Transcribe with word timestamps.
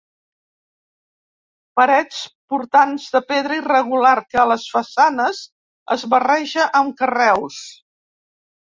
Parets 1.79 2.21
portants 2.55 3.05
de 3.17 3.23
pedra 3.33 3.59
irregular, 3.61 4.17
que 4.33 4.43
a 4.47 4.49
les 4.55 4.67
façanes 4.79 5.45
es 5.99 6.11
barreja 6.17 6.69
amb 6.85 7.01
carreus. 7.07 7.65